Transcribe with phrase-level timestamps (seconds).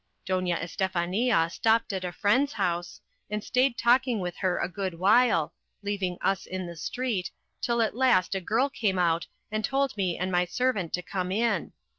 [0.25, 5.53] Doña Estefania stopped at a friend's house, and stayed talking with her a good while,
[5.83, 7.29] leaving us in the street,
[7.61, 11.31] till at last a girl came out and told me and my servant to come
[11.31, 11.71] in.